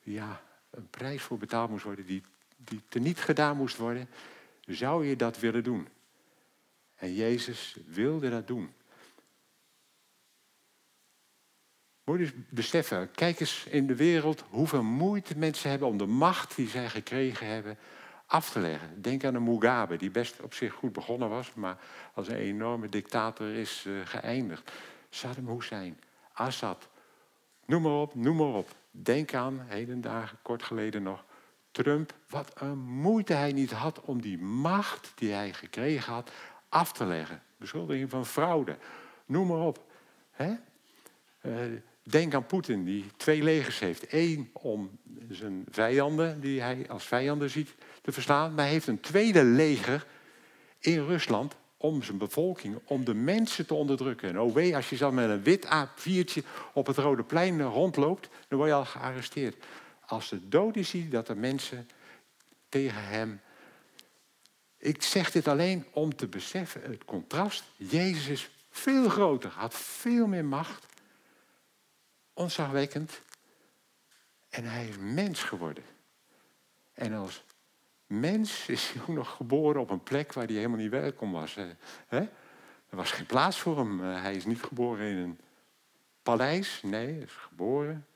[0.00, 2.22] ja, een prijs voor betaald moest worden, die,
[2.56, 4.08] die teniet gedaan moest worden.
[4.66, 5.88] Zou je dat willen doen?
[6.94, 8.72] En Jezus wilde dat doen.
[12.04, 16.06] Moet je dus beseffen, kijk eens in de wereld hoeveel moeite mensen hebben om de
[16.06, 17.78] macht die zij gekregen hebben
[18.26, 19.02] af te leggen.
[19.02, 21.78] Denk aan een Mugabe, die best op zich goed begonnen was, maar
[22.14, 24.72] als een enorme dictator is uh, geëindigd.
[25.10, 26.00] Saddam Hussein,
[26.32, 26.88] Assad,
[27.66, 28.68] noem maar op, noem maar op.
[28.90, 31.24] Denk aan, heden dagen, kort geleden nog,
[31.70, 32.14] Trump.
[32.28, 36.30] Wat een moeite hij niet had om die macht die hij gekregen had
[36.68, 37.42] af te leggen.
[37.56, 38.76] Beschuldiging van fraude,
[39.26, 39.84] noem maar op.
[40.30, 40.54] He?
[41.42, 44.04] Uh, Denk aan Poetin, die twee legers heeft.
[44.12, 44.98] Eén om
[45.30, 48.54] zijn vijanden, die hij als vijanden ziet, te verslaan.
[48.54, 50.06] Maar hij heeft een tweede leger
[50.78, 54.28] in Rusland om zijn bevolking, om de mensen te onderdrukken.
[54.28, 58.28] En oh wee, als je dan met een wit A4'tje op het Rode Plein rondloopt,
[58.48, 59.64] dan word je al gearresteerd.
[60.06, 61.88] Als de doden ziet dat de mensen
[62.68, 63.40] tegen hem...
[64.78, 67.64] Ik zeg dit alleen om te beseffen, het contrast.
[67.76, 70.86] Jezus is veel groter, had veel meer macht
[72.32, 73.20] onzagwekkend.
[74.48, 75.84] En hij is mens geworden.
[76.92, 77.44] En als
[78.06, 81.56] mens is hij ook nog geboren op een plek waar hij helemaal niet welkom was.
[82.92, 84.04] Er was geen plaats voor hem.
[84.04, 85.38] Eh, hij is niet geboren in een
[86.22, 86.82] paleis.
[86.82, 88.06] Nee, hij is geboren.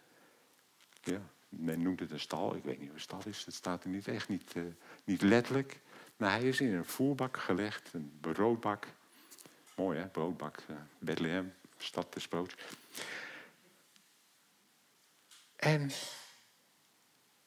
[1.03, 2.55] Ja, men noemt het een stal.
[2.55, 3.45] Ik weet niet wat een stal is.
[3.45, 4.63] Het staat er niet echt niet, uh,
[5.05, 5.81] niet letterlijk.
[6.17, 8.87] Maar hij is in een voerbak gelegd, een broodbak.
[9.77, 10.63] Mooi hè, broodbak.
[10.71, 12.55] Uh, Bethlehem, stad des broods.
[15.67, 15.91] En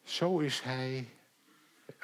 [0.04, 1.08] zo is hij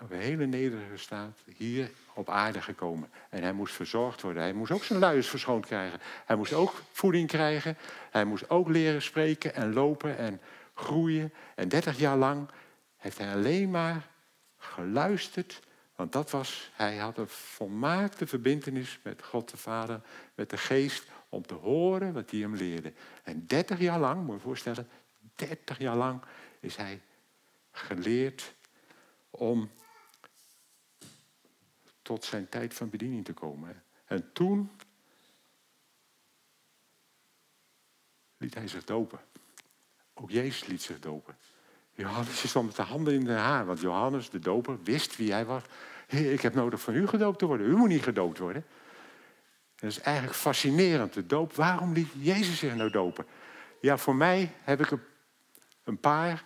[0.02, 3.10] op een hele nederige staat hier op aarde gekomen.
[3.30, 4.42] En hij moest verzorgd worden.
[4.42, 6.00] Hij moest ook zijn luiers verschoond krijgen.
[6.26, 7.78] Hij moest ook voeding krijgen.
[8.12, 10.42] Hij moest ook leren spreken en lopen en
[10.74, 11.34] groeien.
[11.56, 12.50] En dertig jaar lang
[12.98, 14.08] heeft hij alleen maar
[14.58, 15.62] geluisterd.
[15.96, 20.02] Want dat was, hij had een volmaakte verbindenis met God de Vader,
[20.36, 22.94] met de Geest, om te horen wat hij hem leerde.
[23.24, 24.88] En dertig jaar lang, moet je voorstellen,
[25.36, 26.22] 30 jaar lang
[26.60, 27.02] is hij
[27.72, 28.54] geleerd
[29.30, 29.72] om
[32.02, 33.84] tot zijn tijd van bediening te komen.
[34.06, 34.72] En toen
[38.38, 39.20] liet hij zich dopen.
[40.14, 41.38] Ook Jezus liet zich dopen.
[41.94, 45.46] Johannes stond met de handen in de haar, want Johannes, de doper, wist wie hij
[45.46, 45.64] was.
[46.08, 47.68] Ik heb nodig van u gedoopt te worden.
[47.68, 48.66] U moet niet gedoopt worden.
[49.76, 51.54] Dat is eigenlijk fascinerend, de doop.
[51.54, 53.26] Waarom liet Jezus zich nou dopen?
[53.82, 55.02] Ja, voor mij heb ik een
[56.00, 56.46] paar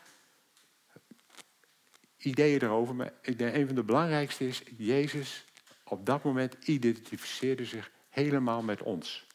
[2.17, 2.95] ideeën erover.
[2.95, 5.45] Maar ik denk, een van de belangrijkste is, Jezus
[5.83, 9.27] op dat moment identificeerde zich helemaal met ons.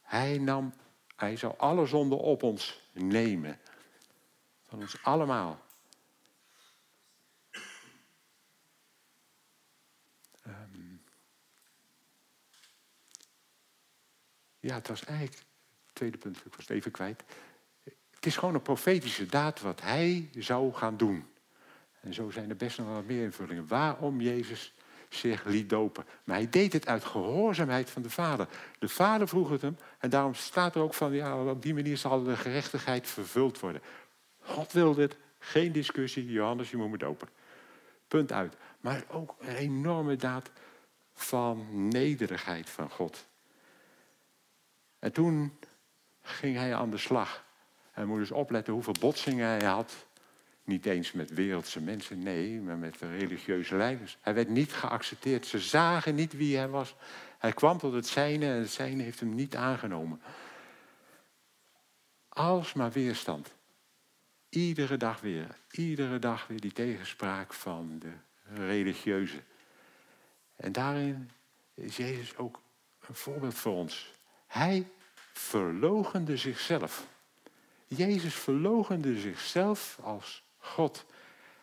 [0.00, 0.74] Hij nam,
[1.16, 3.60] hij zou alle zonden op ons nemen.
[4.62, 5.64] Van ons allemaal.
[10.42, 10.96] Ehm,
[14.60, 15.42] ja, het was eigenlijk,
[15.92, 17.24] tweede punt, ik was het even kwijt.
[18.26, 21.26] Het is gewoon een profetische daad wat hij zou gaan doen.
[22.00, 23.66] En zo zijn er best nog wat meer invullingen.
[23.66, 24.74] Waarom Jezus
[25.08, 26.04] zich liet dopen.
[26.24, 28.48] Maar hij deed het uit gehoorzaamheid van de Vader.
[28.78, 31.96] De Vader vroeg het hem en daarom staat er ook van, ja, op die manier
[31.96, 33.82] zal de gerechtigheid vervuld worden.
[34.40, 37.28] God wilde het, geen discussie, Johannes, je moet me dopen.
[38.08, 38.56] Punt uit.
[38.80, 40.50] Maar ook een enorme daad
[41.14, 43.26] van nederigheid van God.
[44.98, 45.58] En toen
[46.22, 47.44] ging hij aan de slag.
[47.96, 50.06] Hij moest dus opletten hoeveel botsingen hij had
[50.64, 54.18] niet eens met wereldse mensen, nee, maar met de religieuze leiders.
[54.20, 55.46] Hij werd niet geaccepteerd.
[55.46, 56.94] Ze zagen niet wie hij was.
[57.38, 60.20] Hij kwam tot het zijne en het zijne heeft hem niet aangenomen.
[62.28, 63.54] Alsmaar weerstand.
[64.48, 65.56] Iedere dag weer.
[65.70, 69.42] Iedere dag weer die tegenspraak van de religieuze.
[70.56, 71.30] En daarin
[71.74, 72.60] is Jezus ook
[73.08, 74.12] een voorbeeld voor ons.
[74.46, 74.88] Hij
[75.32, 77.14] verlogende zichzelf.
[77.86, 81.04] Jezus verlogende zichzelf als God.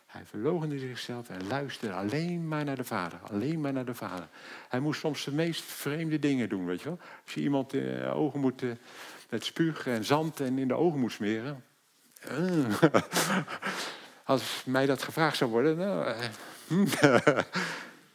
[0.06, 3.18] Hij verloochende zichzelf en luisterde alleen maar naar de Vader.
[3.30, 4.28] Alleen maar naar de Vader.
[4.68, 6.98] Hij moest soms de meest vreemde dingen doen, weet je wel.
[7.24, 8.72] Als je iemand de ogen moet, uh,
[9.28, 11.64] met spuug en zand en in de ogen moet smeren.
[12.30, 12.82] Uh.
[14.24, 16.14] Als mij dat gevraagd zou worden, nou,
[16.68, 17.38] uh,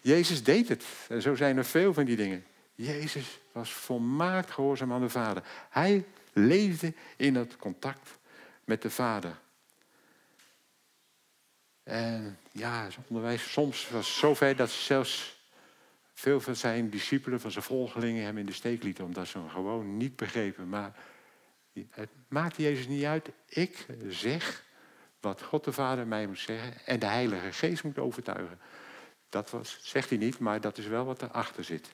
[0.01, 0.83] Jezus deed het.
[1.09, 2.45] En zo zijn er veel van die dingen.
[2.75, 5.43] Jezus was volmaakt gehoorzaam aan de Vader.
[5.69, 6.05] Hij
[6.39, 8.17] leefde in het contact
[8.63, 9.39] met de Vader.
[11.83, 15.37] En ja, zijn onderwijs soms was zover dat zelfs
[16.13, 19.49] veel van zijn discipelen, van zijn volgelingen, hem in de steek lieten, omdat ze hem
[19.49, 20.69] gewoon niet begrepen.
[20.69, 20.95] Maar
[21.89, 23.29] het maakt Jezus niet uit.
[23.45, 24.63] Ik zeg
[25.19, 28.59] wat God de Vader mij moet zeggen en de Heilige Geest moet overtuigen.
[29.29, 31.93] Dat was, zegt hij niet, maar dat is wel wat erachter zit.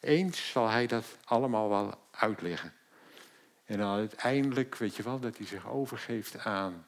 [0.00, 2.72] Eens zal hij dat allemaal wel uitleggen.
[3.66, 6.86] En dan uiteindelijk, weet je wel, dat hij zich overgeeft aan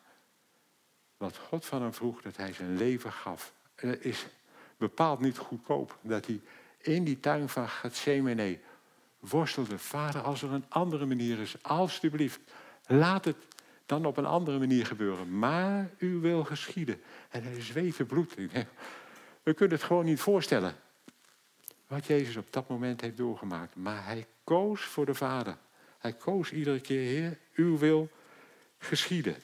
[1.16, 3.52] wat God van hem vroeg, dat hij zijn leven gaf.
[3.74, 4.26] Het is
[4.76, 6.40] bepaald niet goedkoop dat hij
[6.78, 8.58] in die tuin van Gethsemane
[9.18, 9.78] worstelde.
[9.78, 12.40] Vader, als er een andere manier is, alstublieft,
[12.86, 13.36] laat het
[13.86, 15.38] dan op een andere manier gebeuren.
[15.38, 17.02] Maar u wil geschieden.
[17.28, 18.34] En hij zweette bloed.
[19.42, 20.74] We kunnen het gewoon niet voorstellen.
[21.86, 23.76] Wat Jezus op dat moment heeft doorgemaakt.
[23.76, 25.56] Maar hij koos voor de Vader.
[25.98, 28.10] Hij koos iedere keer, Heer, uw wil
[28.78, 29.36] geschieden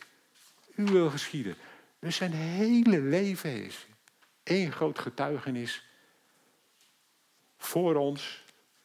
[0.75, 1.57] uw wil geschieden.
[1.99, 3.87] Dus zijn hele leven is
[4.43, 5.85] één groot getuigenis
[7.57, 8.45] voor ons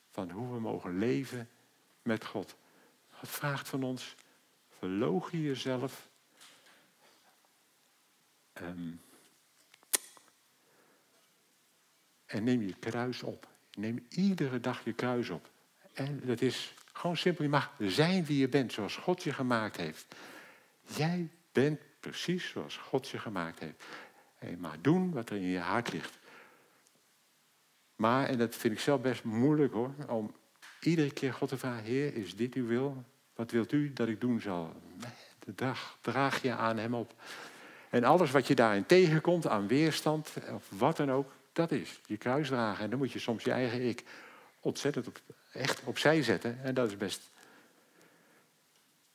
[0.09, 1.49] van hoe we mogen leven
[2.01, 2.55] met God.
[3.11, 4.15] God vraagt van ons,
[4.77, 6.09] verloog je jezelf.
[8.53, 8.91] Ehm,
[12.25, 13.47] en neem je kruis op.
[13.73, 15.49] Neem iedere dag je kruis op.
[15.93, 17.43] En dat is gewoon simpel.
[17.43, 20.15] Je mag zijn wie je bent, zoals God je gemaakt heeft.
[20.81, 23.83] Jij bent precies zoals God je gemaakt heeft.
[24.39, 26.19] En je mag doen wat er in je hart ligt.
[27.95, 30.35] Maar, en dat vind ik zelf best moeilijk hoor, om
[30.79, 33.03] iedere keer God te vragen, Heer, is dit uw wil?
[33.35, 34.73] Wat wilt u dat ik doen zal?
[35.39, 37.13] De dag draag je aan hem op.
[37.89, 42.17] En alles wat je daarin tegenkomt, aan weerstand of wat dan ook, dat is je
[42.17, 42.83] kruis dragen.
[42.83, 44.03] En dan moet je soms je eigen ik
[44.59, 46.63] ontzettend op, echt opzij zetten.
[46.63, 47.21] En dat is best,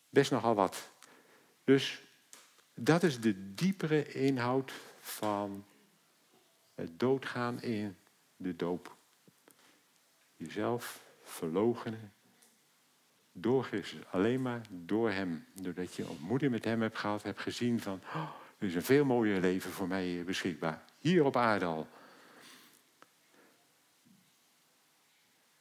[0.09, 0.89] best nogal wat.
[1.65, 2.03] Dus
[2.75, 5.65] dat is de diepere inhoud van
[6.75, 7.97] het doodgaan in
[8.37, 8.97] de doop.
[10.37, 12.13] Jezelf verloochenen
[13.33, 14.01] door Christus.
[14.11, 15.45] Alleen maar door Hem.
[15.53, 18.01] Doordat je ontmoeting met Hem hebt gehad, hebt gezien van...
[18.15, 20.85] Oh, er is een veel mooier leven voor mij beschikbaar.
[20.99, 21.89] Hier op aarde al.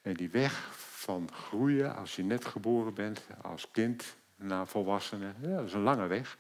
[0.04, 5.56] En die weg van groeien als je net geboren bent, als kind naar volwassenen, ja,
[5.56, 6.38] dat is een lange weg.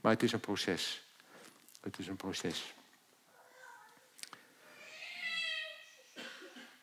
[0.00, 1.04] Maar het is een proces.
[1.80, 2.74] Het is een proces.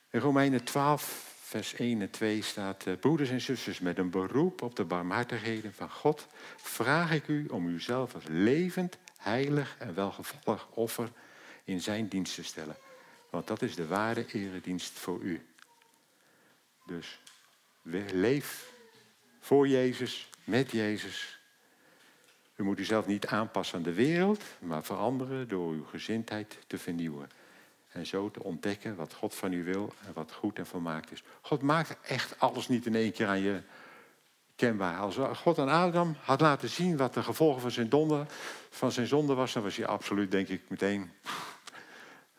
[0.09, 2.85] In Romeinen 12, vers 1 en 2 staat...
[2.85, 6.27] eh, Broeders en zusters, met een beroep op de barmhartigheden van God...
[6.55, 11.11] vraag ik u om uzelf als levend, heilig en welgevallig offer...
[11.63, 12.75] in zijn dienst te stellen.
[13.29, 15.45] Want dat is de ware eredienst voor u.
[16.85, 17.19] Dus
[18.11, 18.73] leef
[19.39, 21.39] voor Jezus, met Jezus.
[22.55, 27.29] U moet uzelf niet aanpassen aan de wereld, maar veranderen door uw gezindheid te vernieuwen.
[27.91, 31.23] En zo te ontdekken wat God van u wil en wat goed en volmaakt is.
[31.41, 33.61] God maakt echt alles niet in één keer aan je
[34.55, 34.99] kenbaar.
[34.99, 38.25] Als God aan Adam had laten zien wat de gevolgen van zijn, donde,
[38.69, 41.11] van zijn zonde was, dan was hij absoluut, denk ik, meteen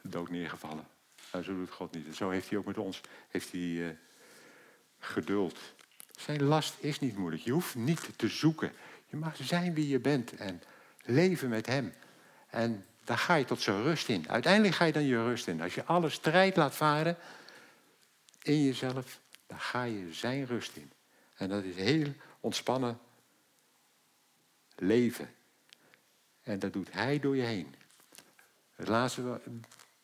[0.02, 0.86] dood neergevallen.
[1.32, 2.06] Nou, zo doet God niet.
[2.06, 3.94] En zo heeft hij ook met ons heeft hij, eh,
[5.04, 5.58] geduld.
[6.16, 7.42] Zijn last is niet moeilijk.
[7.42, 8.72] Je hoeft niet te zoeken.
[9.06, 10.62] Je mag zijn wie je bent en
[11.04, 11.92] leven met hem.
[12.50, 14.28] En daar ga je tot zijn rust in.
[14.28, 15.60] Uiteindelijk ga je dan je rust in.
[15.60, 17.16] Als je alle strijd laat varen
[18.42, 20.92] in jezelf, dan ga je zijn rust in.
[21.34, 22.98] En dat is heel ontspannen
[24.76, 25.30] leven.
[26.42, 27.74] En dat doet hij door je heen.
[28.74, 29.40] Het laatste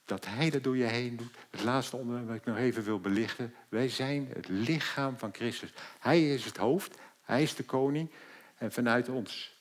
[0.08, 1.34] dat hij dat door je heen doet.
[1.50, 3.54] Het laatste onderwerp wat ik nog even wil belichten.
[3.68, 5.72] Wij zijn het lichaam van Christus.
[5.98, 8.10] Hij is het hoofd, hij is de koning.
[8.56, 9.56] En vanuit ons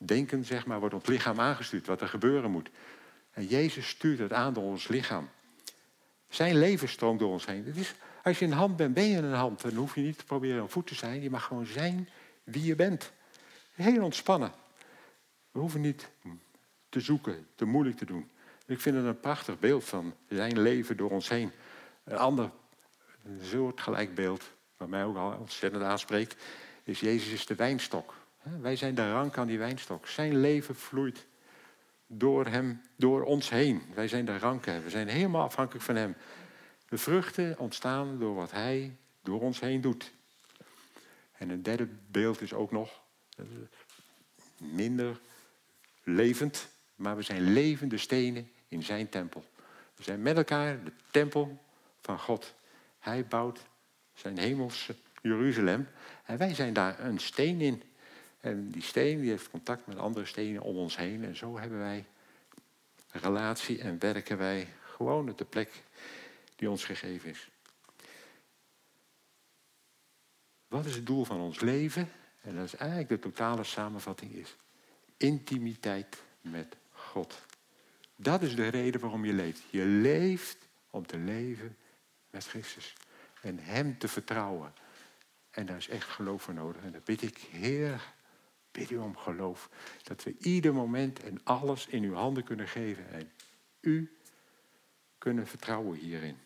[0.00, 1.86] denken, zeg maar, wordt ons lichaam aangestuurd.
[1.86, 2.70] Wat er gebeuren moet.
[3.30, 5.28] En Jezus stuurt het aan door ons lichaam.
[6.28, 7.66] Zijn leven stroomt door ons heen.
[7.74, 9.60] Is, als je een hand bent, ben je een hand.
[9.60, 11.22] Dan hoef je niet te proberen een voet te zijn.
[11.22, 12.08] Je mag gewoon zijn
[12.44, 13.12] wie je bent.
[13.74, 14.52] Heel ontspannen.
[15.50, 16.08] We hoeven niet
[16.88, 18.30] te zoeken, te moeilijk te doen.
[18.70, 21.52] Ik vind het een prachtig beeld van zijn leven door ons heen.
[22.04, 22.50] Een ander
[23.24, 26.42] een soortgelijk beeld, wat mij ook al ontzettend aanspreekt,
[26.84, 28.14] is Jezus is de wijnstok.
[28.60, 30.06] Wij zijn de rank aan die wijnstok.
[30.06, 31.26] Zijn leven vloeit
[32.06, 33.82] door hem, door ons heen.
[33.94, 34.82] Wij zijn de ranken.
[34.82, 36.16] We zijn helemaal afhankelijk van hem.
[36.88, 40.12] De vruchten ontstaan door wat hij door ons heen doet.
[41.32, 43.00] En een derde beeld is ook nog
[43.36, 43.44] eh,
[44.58, 45.20] minder
[46.02, 49.44] levend, maar we zijn levende stenen in zijn tempel.
[49.96, 51.58] We zijn met elkaar de tempel
[52.00, 52.54] van God.
[52.98, 53.60] Hij bouwt
[54.14, 55.88] zijn hemelse Jeruzalem
[56.24, 57.82] en wij zijn daar een steen in.
[58.40, 61.24] En die steen die heeft contact met andere stenen om ons heen.
[61.24, 62.04] En zo hebben wij
[63.10, 65.82] relatie en werken wij gewoon op de plek
[66.56, 67.48] die ons gegeven is.
[70.68, 72.10] Wat is het doel van ons leven?
[72.40, 74.56] En dat is eigenlijk de totale samenvatting is
[75.20, 77.46] intimiteit met God.
[78.22, 79.62] Dat is de reden waarom je leeft.
[79.70, 81.76] Je leeft om te leven
[82.30, 82.94] met Christus.
[83.42, 84.74] En Hem te vertrouwen.
[85.50, 86.82] En daar is echt geloof voor nodig.
[86.82, 88.14] En dan bid ik, Heer,
[88.72, 89.70] bid u om geloof.
[90.02, 93.10] Dat we ieder moment en alles in uw handen kunnen geven.
[93.10, 93.32] En
[93.80, 94.16] u
[95.18, 96.38] kunnen vertrouwen hierin.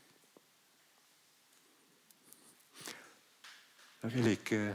[4.01, 4.71] Dan wil ik eh,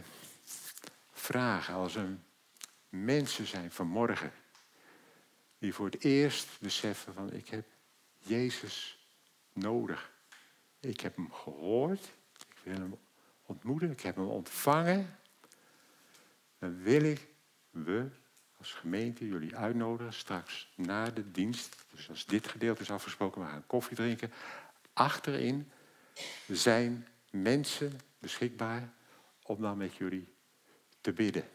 [1.12, 2.17] vragen als er
[2.89, 4.31] mensen zijn vanmorgen
[5.60, 7.65] die voor het eerst beseffen van ik heb
[8.17, 9.08] Jezus
[9.54, 10.12] nodig.
[10.80, 12.13] Ik heb hem gehoord,
[12.50, 13.00] ik wil hem
[13.45, 15.17] ontmoeten, ik heb hem ontvangen.
[16.60, 17.28] Dan wil ik
[17.69, 18.10] we
[18.58, 21.76] als gemeente jullie uitnodigen straks na de dienst.
[21.91, 24.32] Dus als dit gedeelte is afgesproken, we gaan koffie drinken.
[24.93, 25.72] Achterin
[26.48, 28.93] zijn mensen beschikbaar
[29.43, 30.34] om dan met jullie
[31.02, 31.50] te bidden.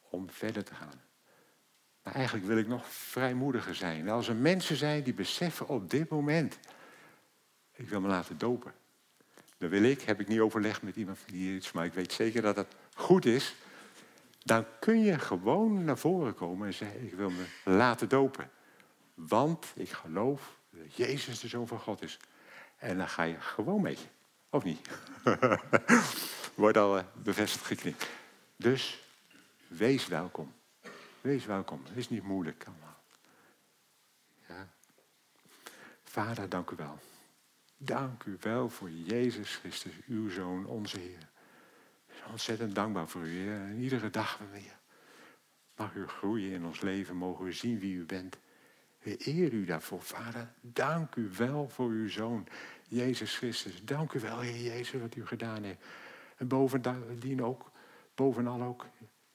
[0.00, 1.07] Om verder te gaan.
[2.12, 4.08] Eigenlijk wil ik nog vrijmoediger zijn.
[4.08, 6.58] Als er mensen zijn die beseffen op dit moment,
[7.72, 8.72] ik wil me laten dopen.
[9.58, 12.42] Dan wil ik, heb ik niet overlegd met iemand die iets, maar ik weet zeker
[12.42, 13.54] dat het goed is.
[14.44, 18.50] Dan kun je gewoon naar voren komen en zeggen, ik wil me laten dopen.
[19.14, 22.18] Want ik geloof dat Jezus de Zoon van God is.
[22.76, 23.98] En dan ga je gewoon mee.
[24.50, 24.88] Of niet?
[26.54, 28.08] Wordt al eh, bevestigd geknikt.
[28.56, 29.02] Dus
[29.66, 30.52] wees welkom.
[31.28, 31.82] Wees welkom.
[31.88, 33.02] Het is niet moeilijk allemaal.
[34.48, 34.68] Ja.
[36.02, 36.98] Vader, dank u wel.
[37.76, 41.28] Dank u wel voor Jezus Christus, uw Zoon, onze Heer.
[42.06, 43.54] Ik ben ontzettend dankbaar voor u, Heer.
[43.54, 44.78] En iedere dag weer.
[45.76, 48.38] Mag u groeien in ons leven, mogen we zien wie u bent.
[48.98, 50.52] We eer u daarvoor, Vader.
[50.60, 52.46] Dank u wel voor uw Zoon,
[52.86, 53.84] Jezus Christus.
[53.84, 55.84] Dank u wel, Heer Jezus, wat u gedaan heeft.
[56.36, 57.70] En bovendien ook,
[58.14, 58.86] bovenal ook,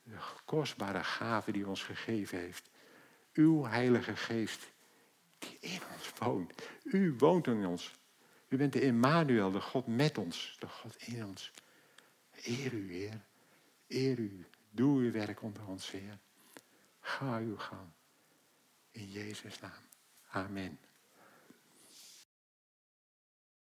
[0.04, 2.70] de kostbare gave die ons gegeven heeft.
[3.34, 4.72] Uw Heilige Geest,
[5.40, 6.70] die in ons woont.
[6.84, 7.94] U woont in ons.
[8.50, 11.52] U bent de Emmanuel, de God met ons, de God in ons.
[12.44, 13.26] Eer u, Heer.
[13.88, 14.46] Eer u.
[14.72, 16.20] Doe uw werk onder ons, Heer.
[17.00, 17.90] Ga uw gang.
[18.92, 19.84] In Jezus' naam.
[20.30, 20.80] Amen.